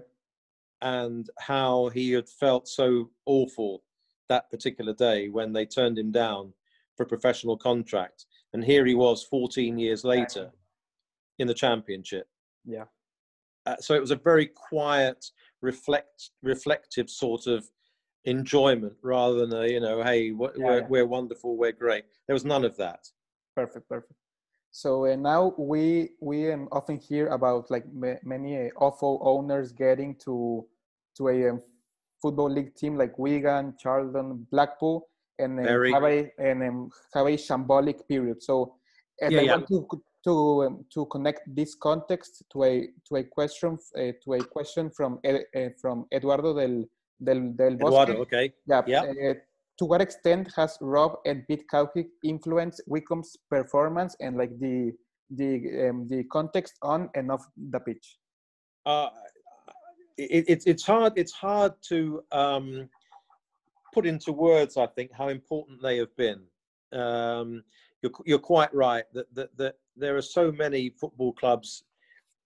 [0.83, 3.83] and how he had felt so awful
[4.29, 6.53] that particular day when they turned him down
[6.97, 10.51] for a professional contract, and here he was 14 years later
[11.39, 12.29] in the championship.
[12.65, 12.85] Yeah.
[13.67, 15.25] Uh, so it was a very quiet
[15.63, 17.67] reflect reflective sort of
[18.27, 20.87] enjoyment rather than a you know hey Yeah, we're, yeah.
[20.89, 22.05] we're wonderful we're great.
[22.27, 23.09] There was none of that.
[23.57, 24.19] Perfect perfect.
[24.71, 29.73] So uh, now we we um, often hear about like ma- many uh, awful owners
[29.73, 30.67] getting to
[31.17, 31.63] to a um,
[32.25, 34.97] football league team like Wigan, Charlton, Blackpool,
[35.39, 35.93] and um, Very.
[35.93, 38.43] have a and um, have a shambolic period.
[38.49, 38.55] So,
[39.21, 39.57] and Yeah, I yeah.
[39.57, 39.79] want to
[40.27, 40.35] to
[40.65, 42.73] um, to connect this context to a
[43.07, 46.77] to a question uh, to a question from uh, from Eduardo del
[47.27, 47.93] del del Bosque.
[47.93, 48.83] Eduardo okay Yeah.
[48.87, 49.03] Yeah.
[49.05, 49.35] uh,
[49.79, 51.67] to what extent has Rob and Pete
[52.33, 54.77] influenced Wycombe's performance and like the
[55.41, 55.51] the
[55.85, 58.07] um, the context on and off the pitch?
[58.87, 59.09] Uh,
[60.17, 61.13] it, it, it's hard.
[61.17, 62.89] It's hard to um,
[63.93, 64.77] put into words.
[64.77, 66.43] I think how important they have been.
[66.93, 67.65] Um,
[68.03, 71.85] you're, you're quite right that, that that there are so many football clubs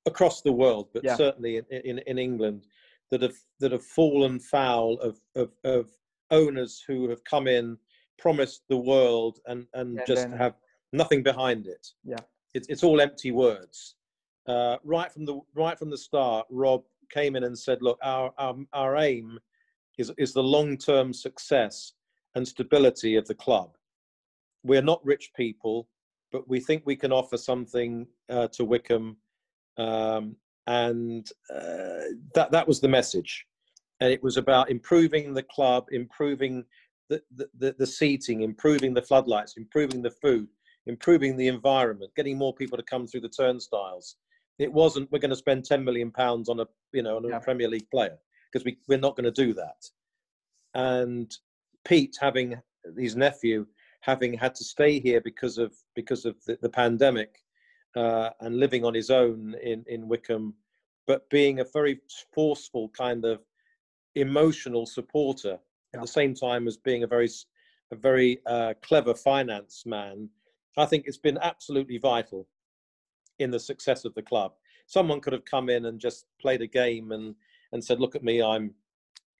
[0.06, 1.16] across the world, but Yeah.
[1.16, 2.66] certainly in, in, in England,
[3.10, 5.90] that have that have fallen foul of, of, of
[6.30, 7.76] owners who have come in,
[8.18, 10.54] promised the world, and, and And just then- have
[10.92, 11.86] nothing behind it.
[12.04, 12.16] Yeah.
[12.54, 13.96] it's it's all empty words.
[14.46, 18.32] Uh, right from the right from the start, Rob came in and said, "Look, our
[18.38, 19.38] our, our aim
[19.98, 21.92] is is the long term success
[22.34, 23.76] and stability of the club.
[24.62, 25.88] We're not rich people,
[26.32, 29.16] but we think we can offer something uh, to Wycombe."
[29.76, 33.46] Um, and uh, that that was the message,
[34.00, 36.64] and it was about improving the club, improving
[37.08, 37.22] the,
[37.58, 40.48] the, the seating, improving the floodlights, improving the food,
[40.86, 44.16] improving the environment, getting more people to come through the turnstiles.
[44.58, 47.28] It wasn't we're going to spend 10 million pounds on a you know on a
[47.28, 47.38] Yeah.
[47.38, 48.18] Premier League player
[48.50, 49.84] because we we're not going to do that.
[50.74, 51.34] And
[51.84, 52.60] Pete, having
[52.96, 53.66] his nephew,
[54.00, 57.42] having had to stay here because of because of the, the pandemic
[57.96, 60.54] uh, and living on his own in in Wycombe,
[61.06, 62.00] but being a very
[62.32, 63.40] forceful kind of
[64.14, 65.58] emotional supporter
[65.94, 67.28] at the same time as being a very
[67.90, 70.28] a very uh, clever finance man.
[70.76, 72.46] I think it's been absolutely vital
[73.38, 74.52] in the success of the club.
[74.86, 77.34] Someone could have come in and just played a game and
[77.72, 78.74] and said, "Look at me, I'm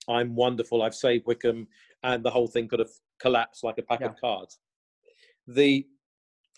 [0.09, 0.83] I'm wonderful.
[0.83, 1.67] I've saved Wycombe,"
[2.03, 4.09] and the whole thing could have collapsed like a pack Yeah.
[4.09, 4.59] of cards.
[5.47, 5.87] The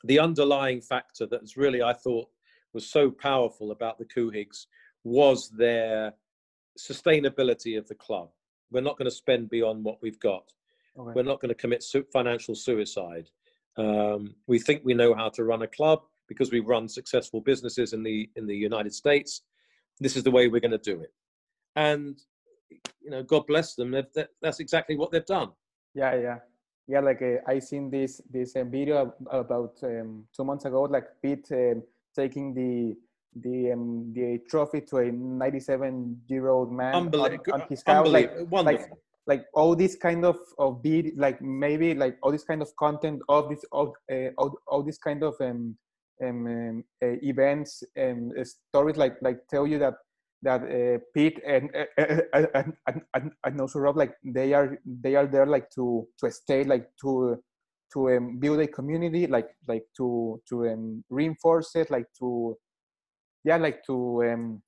[0.04, 2.28] the underlying factor that's really I thought
[2.72, 4.66] was so powerful about the Couhigs
[5.04, 6.14] was their
[6.78, 8.30] sustainability of the club.
[8.70, 10.52] We're not going to spend beyond what we've got
[10.98, 11.12] Okay.
[11.14, 13.30] we're not going to commit financial suicide.
[13.76, 17.92] Um, we think we know how to run a club because we've run successful businesses
[17.92, 19.42] in the in the United States.
[19.98, 21.12] This is the way we're going to do it,
[21.76, 22.16] and
[23.02, 23.90] you know, God bless them.
[23.90, 25.50] That, that's exactly what they've done.
[25.94, 26.38] Yeah, yeah,
[26.86, 27.00] yeah.
[27.00, 30.82] Like uh, I seen this this um, video about um, two months ago.
[30.82, 31.82] Like Pete um,
[32.14, 32.96] taking the
[33.44, 38.08] the um, the trophy to a 97 year old man on, Unbelievable, on his couch.
[38.08, 38.98] Like wonderful.
[39.26, 43.20] like all this kind of of vid like maybe like all this kind of content
[43.28, 45.76] of this of uh, all, all this kind of um,
[46.22, 49.94] um, um uh, events and uh, stories like like tell you that
[50.42, 55.14] that uh, Pete and, uh, and and and and also Rob like they are they
[55.14, 57.42] are there like to to stay like to
[57.92, 62.56] to um, build a community like like to to um, reinforce it like to
[63.44, 64.62] yeah like to um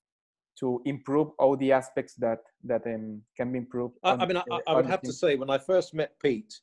[0.58, 4.36] to improve all the aspects that that um, can be improved I, on, I mean,
[4.36, 6.54] I, uh, I would have to say when I first met Pete,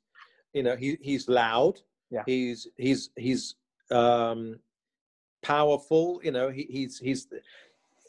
[0.54, 1.80] you know, he he's loud.
[2.12, 2.24] Yeah.
[2.26, 3.56] He's he's he's
[3.92, 4.60] um,
[5.42, 6.20] powerful.
[6.24, 7.28] You know, he, he's he's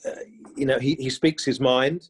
[0.05, 0.11] uh,
[0.57, 2.09] you know he, he speaks his mind.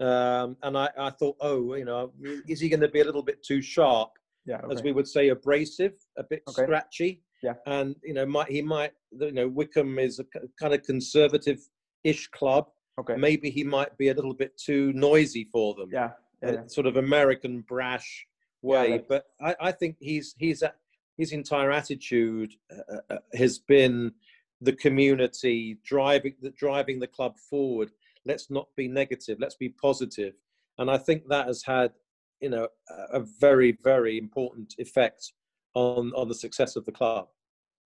[0.00, 2.10] Um, and I, I thought, oh, you know,
[2.48, 4.12] is he going to be a little bit too sharp,
[4.46, 6.62] yeah as we would say, abrasive, a bit Okay.
[6.62, 7.22] scratchy?
[7.42, 7.54] Yeah.
[7.66, 10.24] And you know, might he might, you know, Wycombe is a
[10.58, 12.70] kind of conservative-ish club.
[12.98, 16.10] okay Maybe he might be a little bit too noisy for them yeah
[16.42, 16.66] yeah, yeah.
[16.66, 18.26] sort of American brash
[18.62, 18.92] way.
[18.92, 20.74] like- but I, I think he's he's a-
[21.18, 24.12] his entire attitude uh, uh, has been
[24.60, 27.90] the community driving the driving the club forward.
[28.26, 29.38] Let's not be negative.
[29.40, 30.34] Let's be positive.
[30.78, 31.92] And I think that has had
[32.40, 32.68] you know
[33.12, 35.32] a very very important effect
[35.74, 37.28] on on the success of the club.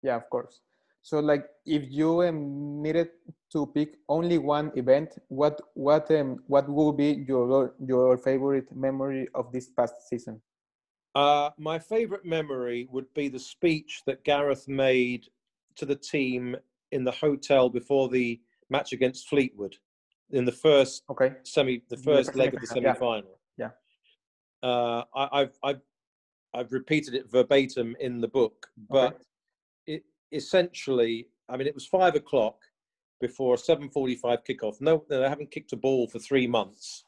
[0.04, 0.62] yeah of course
[1.02, 3.10] so like if you um, needed
[3.54, 9.28] to pick only one event what what um, what would be your your favorite memory
[9.40, 10.42] of this past season
[11.16, 15.24] Uh, my favourite memory would be the speech that Gareth made
[15.78, 16.56] to the team
[16.92, 19.76] in the hotel before the match against Fleetwood
[20.32, 22.94] in the first okay semi, the first leg of the semi- yeah.
[22.94, 23.40] semi-final.
[23.58, 23.70] Yeah.
[24.62, 25.82] Uh, I, I've, I've,
[26.54, 29.22] I've repeated it verbatim in the book, but
[29.86, 32.58] it essentially, I mean, it was five o'clock
[33.22, 34.82] before a 7:45 kickoff.
[34.82, 37.06] No, they haven't kicked a ball for three months,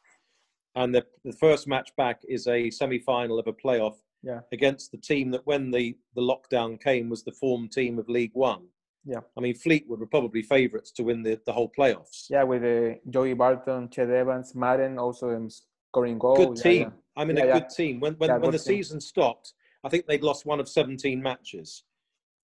[0.75, 4.41] and the, the first match back is a semi-final of a playoff Yeah.
[4.51, 8.33] against the team that, when the the lockdown came, was the form team of League
[8.33, 8.67] One.
[9.05, 9.21] Yeah.
[9.37, 12.25] I mean, Fleetwood were probably favourites to win the, the whole playoffs.
[12.29, 16.81] yeah with uh, Joey Barton Ched Evans Madden also um, scoring goal good team.
[16.81, 16.89] yeah.
[17.15, 17.59] I mean, Yeah, a yeah.
[17.59, 17.99] good team.
[18.01, 18.75] When when, Yeah, when the team.
[18.83, 19.53] season stopped,
[19.85, 21.83] I think they'd lost one of 17 matches.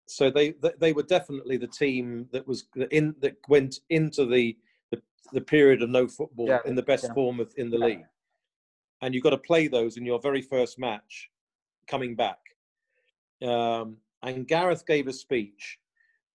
[0.07, 4.57] So they they, they were definitely the team that was in that went into the
[4.91, 5.01] the,
[5.33, 7.15] the period of no football Yeah, in the best yeah.
[7.15, 7.87] form of in the Yeah.
[7.87, 8.05] league.
[9.01, 11.31] And you've got to play those in your very first match
[11.87, 12.39] coming back.
[13.43, 15.79] Um, and Gareth gave a speech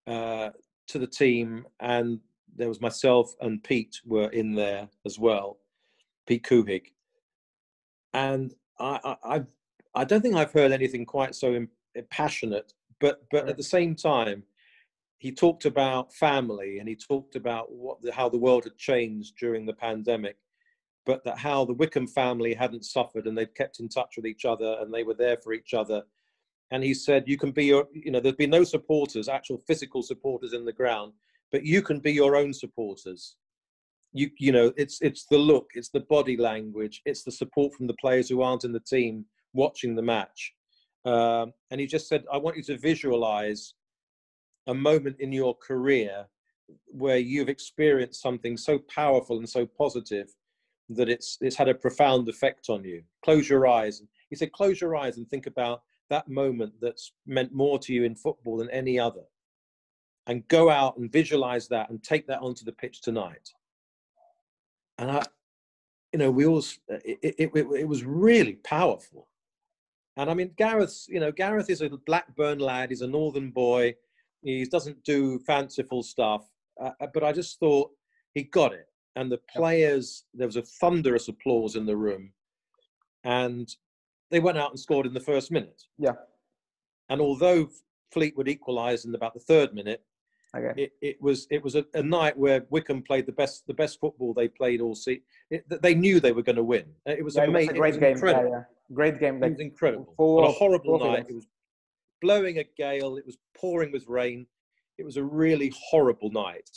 [0.06, 0.50] uh,
[0.88, 2.20] to the team, and
[2.56, 5.58] there was myself and Pete were in there as well,
[6.26, 6.88] Pete Couhig.
[8.14, 9.44] And I, I,
[9.96, 11.66] I don't think I've heard anything quite so
[12.10, 14.44] passionate, but but at the same time,
[15.18, 19.38] he talked about family and he talked about what the, how the world had changed
[19.38, 20.38] during the pandemic,
[21.08, 24.44] but that how the Wycombe family hadn't suffered and they'd kept in touch with each
[24.46, 26.04] other and they were there for each other.
[26.70, 30.04] And he said, "You can be your, you know, there's been no supporters, actual physical
[30.04, 31.14] supporters in the ground,
[31.50, 33.38] but you can be your own supporters.
[34.12, 37.88] You, you know, it's it's the look, it's the body language, it's the support from
[37.88, 40.54] the players who aren't in the team watching the match."
[41.06, 43.74] Um, and he just said, "I want you to visualize."
[44.70, 46.28] a moment in your career
[46.88, 50.28] where you've experienced something so powerful and so positive
[50.90, 53.04] that it's it's had a profound effect on you.
[53.24, 54.02] Close your eyes.
[54.30, 58.04] He said close your eyes and think about that moment that's meant more to you
[58.04, 59.24] in football than any other.
[60.28, 63.50] And go out and visualize that and take that onto the pitch tonight.
[64.98, 65.24] And i
[66.14, 69.28] you know we all it, it, it, it was really powerful.
[70.16, 72.90] And i mean gareth's you know gareth is a blackburn lad.
[72.90, 73.96] He's a northern boy.
[74.42, 76.48] He doesn't do fanciful stuff,
[76.80, 77.92] uh, uh, but I just thought
[78.34, 78.88] he got it.
[79.18, 82.32] And the players, there was a thunderous applause in the room,
[83.24, 83.68] and
[84.30, 85.82] they went out and scored in the first minute.
[85.98, 86.14] Yeah.
[87.10, 87.70] And although
[88.12, 90.04] Fleetwood equalised in about the third minute,
[90.56, 90.84] okay.
[90.84, 94.00] it, it was it was a, a, night where Wycombe played the best the best
[94.00, 95.24] football they played all season.
[95.82, 96.86] They knew they were going to win.
[97.08, 97.76] It was, yeah, amazing.
[97.76, 98.28] It was a great game.
[98.28, 98.64] Yeah, yeah.
[98.94, 99.40] Great game.
[99.40, 100.14] Like, it was incredible.
[100.16, 101.26] Full, a horrible night.
[101.28, 101.48] It was
[102.22, 103.18] blowing a gale.
[103.18, 104.46] It was pouring with rain.
[104.98, 106.70] It was a really horrible night,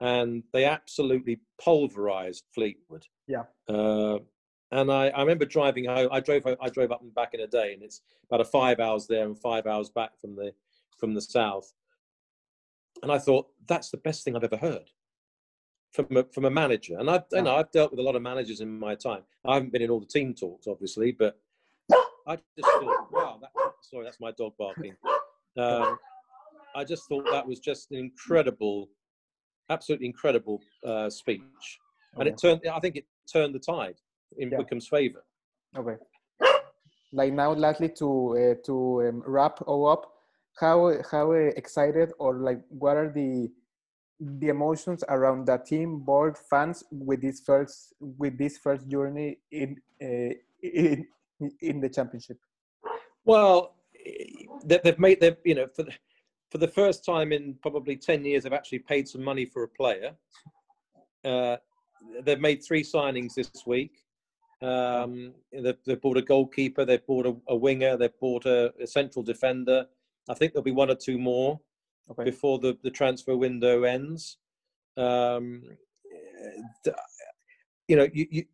[0.00, 3.04] and they absolutely pulverized Fleetwood.
[3.26, 3.44] Yeah.
[3.68, 4.18] Uh,
[4.72, 6.08] and I, I remember driving home.
[6.10, 8.80] I drove I drove up and back in a day, and it's about a five
[8.80, 10.52] hours there and five hours back from the
[10.98, 11.72] from the south.
[13.02, 14.90] And I thought that's the best thing I've ever heard
[15.92, 16.98] from a, from a manager.
[16.98, 19.22] And I've you know I've dealt with a lot of managers in my time.
[19.44, 21.38] I haven't been in all the team talks, obviously, but
[22.26, 23.50] I just thought, wow, that,
[23.82, 24.96] sorry, that's my dog barking.
[25.56, 25.98] Um,
[26.74, 28.88] I just thought that was just an incredible,
[29.70, 31.78] absolutely incredible uh, speech,
[32.16, 32.60] and it turned.
[32.72, 33.96] I think it turned the tide
[34.38, 34.58] in yeah.
[34.58, 35.24] Wycombe's favour.
[35.76, 35.96] Okay.
[37.12, 40.12] Like now, lastly, to uh, to um, wrap all up,
[40.58, 43.50] how how excited or like what are the
[44.20, 49.76] the emotions around the team, board, fans with this first with this first journey in
[50.02, 51.06] uh, in
[51.60, 52.38] in the championship?
[53.24, 53.76] Well,
[54.64, 55.92] they've made them, you know, for the,
[56.54, 59.68] for the first time in probably 10 years, they've actually paid some money for a
[59.68, 60.12] player.
[61.24, 61.56] Uh,
[62.22, 63.90] they've made three signings this week.
[64.62, 68.86] Um, they've, they've, bought a goalkeeper, they've bought a, a winger, they've bought a, a,
[68.86, 69.86] central defender.
[70.30, 71.58] I think there'll be one or two more
[72.08, 72.22] okay.
[72.22, 74.36] before the, the transfer window ends.
[74.96, 75.64] Um,
[77.88, 78.44] you know, you, you,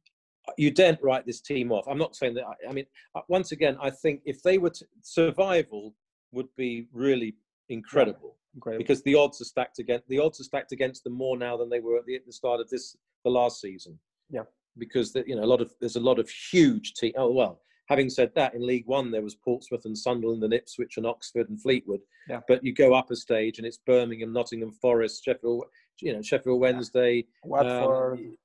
[0.57, 1.87] you daren't write this team off.
[1.87, 2.47] I'm not saying that.
[2.47, 5.95] I, I mean, uh, once again, I think if they were to, survival
[6.33, 7.35] would be really
[7.71, 11.39] incredible, yeah, because the odds are stacked against the odds are stacked against them more
[11.39, 13.99] now than they were at the, at the start of this the last season.
[14.29, 14.43] Yeah,
[14.77, 17.13] because the, you know a lot of there's a lot of huge team.
[17.17, 20.97] Oh well, having said that, in League One there was Portsmouth and Sunderland and Ipswich
[20.97, 22.01] and Oxford and Fleetwood.
[22.29, 22.41] Yeah.
[22.47, 25.65] But you go up a stage and it's Birmingham, Nottingham Forest, Sheffield,
[26.01, 28.19] you know Sheffield Wednesday, Watford.
[28.19, 28.37] Um,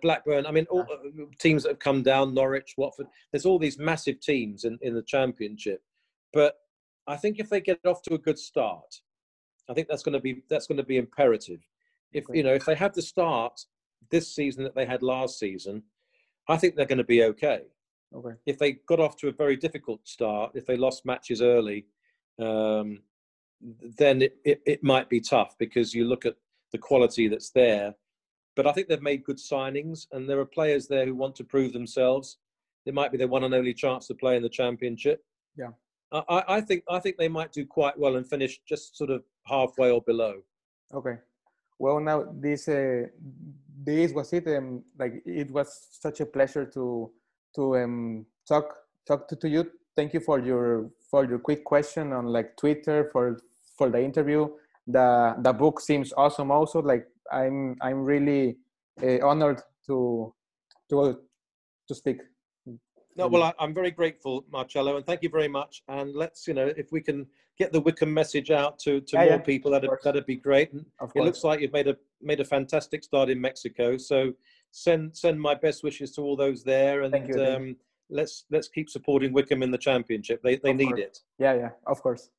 [0.00, 0.46] Blackburn.
[0.46, 3.06] I mean, all uh, teams that have come down, Norwich, Watford.
[3.32, 5.82] There's all these massive teams in, in the championship,
[6.32, 6.56] but
[7.06, 9.00] I think if they get off to a good start,
[9.68, 11.60] I think that's going to be that's going to be imperative.
[12.12, 13.60] If you know if they have the start
[14.10, 15.82] this season that they had last season,
[16.48, 17.62] I think they're going to be okay.
[18.14, 18.36] Okay.
[18.44, 21.86] If they got off to a very difficult start, if they lost matches early,
[22.38, 22.98] um,
[23.98, 26.36] then it, it, it might be tough because you look at
[26.72, 27.94] the quality that's there
[28.54, 31.44] but I think they've made good signings, and there are players there who want to
[31.44, 32.38] prove themselves.
[32.84, 35.24] It might be their one and only chance to play in the championship.
[35.56, 35.70] Yeah,
[36.12, 39.22] I, I think I think they might do quite well and finish just sort of
[39.44, 40.34] halfway or below.
[40.92, 41.16] Okay,
[41.78, 43.06] well now this uh,
[43.84, 44.46] this was it.
[44.48, 47.10] Um, like it was such a pleasure to
[47.56, 48.74] to um, talk
[49.06, 49.70] talk to, to you.
[49.96, 53.38] Thank you for your for your quick question on like Twitter for
[53.76, 54.48] for the interview.
[54.86, 56.50] The the book seems awesome.
[56.50, 58.58] Also, like I'm I'm really
[59.02, 60.34] uh, honored to
[60.90, 61.18] to
[61.88, 62.20] to speak.
[63.16, 65.82] No, well, I, am very grateful, Marcello, and thank you very much.
[65.88, 67.26] And let's, you know, if we can
[67.58, 70.72] get the Wycombe message out to, to yeah, more yeah, people, that'd, that'd be great.
[70.72, 73.96] And it looks like you've made a made a fantastic start in Mexico.
[73.96, 74.32] So
[74.70, 77.76] send send my best wishes to all those there, and thank you, um,
[78.08, 80.42] let's let's keep supporting Wycombe in the championship.
[80.42, 81.00] They they Of need course.
[81.00, 81.18] it.
[81.38, 82.30] Yeah, yeah, of course.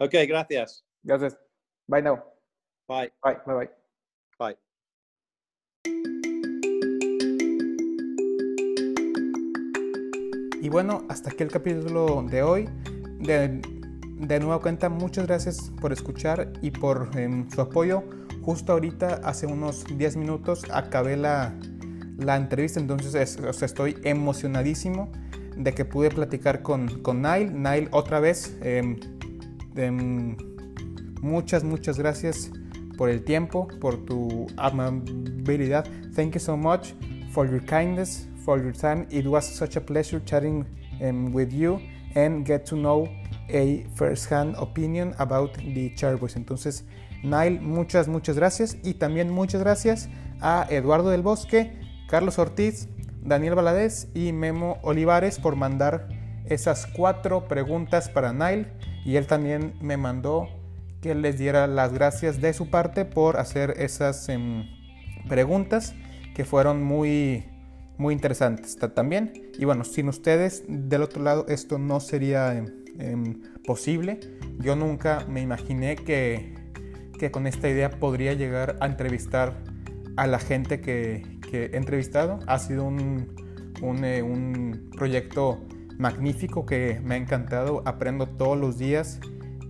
[0.00, 0.82] Okay, gracias.
[1.06, 1.34] Gracias.
[1.88, 2.22] Bye now.
[2.86, 3.10] Bye.
[3.22, 3.68] Bye, bye,
[4.38, 4.54] bye.
[5.84, 6.17] Bye.
[10.68, 12.68] Y bueno, hasta aquí el capítulo de hoy.
[13.20, 13.62] De,
[14.20, 18.04] de nueva cuenta, muchas gracias por escuchar y por em, su apoyo.
[18.42, 21.54] Justo ahorita, hace unos 10 minutos, acabé la,
[22.18, 25.10] la entrevista, entonces estoy emocionadísimo
[25.56, 27.50] de que pude platicar con, con Nile.
[27.50, 29.00] Nile, otra vez, em,
[29.74, 30.36] em,
[31.22, 32.50] muchas, muchas gracias
[32.98, 35.86] por el tiempo, por tu amabilidad.
[36.14, 36.92] Thank you so much
[37.32, 39.06] for your kindness, for your time.
[39.10, 40.64] It was such a pleasure chatting
[41.02, 41.82] um, with you
[42.14, 43.06] and get to know
[43.50, 46.34] a first-hand opinion about the Chairboys.
[46.34, 46.84] Entonces,
[47.22, 48.78] Nile, muchas, muchas gracias.
[48.82, 50.08] Y también muchas gracias
[50.40, 51.78] a Eduardo del Bosque,
[52.08, 52.88] Carlos Ortiz,
[53.20, 56.08] Daniel Valadez y Memo Olivares por mandar
[56.46, 58.68] esas cuatro preguntas para Nile.
[59.04, 60.48] Y él también me mandó
[61.02, 64.64] que les diera las gracias de su parte por hacer esas em,
[65.28, 65.94] preguntas
[66.34, 67.44] que fueron muy,
[67.98, 69.32] muy interesantes ta- también.
[69.58, 72.56] Y bueno, sin ustedes del otro lado esto no sería
[72.98, 74.20] em, posible.
[74.58, 76.54] Yo nunca me imaginé que,
[77.18, 79.62] que con esta idea podría llegar a entrevistar
[80.16, 82.40] a la gente que, que he entrevistado.
[82.46, 83.34] Ha sido un,
[83.82, 85.60] un, eh, proyecto
[85.98, 87.82] magnífico que me ha encantado.
[87.84, 89.20] Aprendo todos los días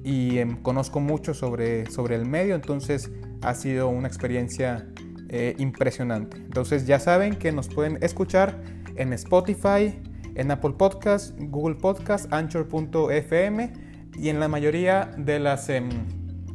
[0.04, 3.10] y em, conozco mucho sobre, sobre el medio, entonces
[3.42, 4.88] ha sido una experiencia
[5.28, 6.36] eh, impresionante.
[6.38, 8.62] Entonces ya saben que nos pueden escuchar
[8.96, 9.94] en Spotify,
[10.34, 13.72] en Apple Podcast, Google Podcast, Anchor.fm
[14.16, 15.88] y en la mayoría de las, em,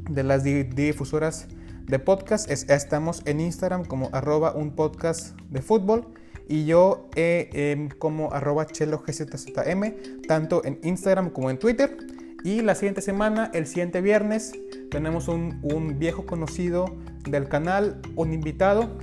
[0.10, 1.48] de las di- difusoras
[1.86, 6.08] de podcast es- estamos en Instagram como arroba un podcast de fútbol
[6.48, 9.94] y yo eh, em, como arroba chelogzzm
[10.28, 11.98] tanto en Instagram como en Twitter.
[12.46, 14.52] Y la siguiente semana, el siguiente viernes,
[14.92, 16.94] tenemos un, un viejo conocido
[17.24, 18.98] del canal, un invitado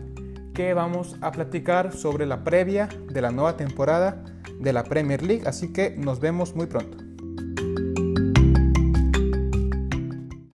[0.55, 4.25] que vamos a platicar sobre la previa de la nueva temporada
[4.59, 5.43] de la Premier League.
[5.47, 7.10] Así que nos vemos muy pronto.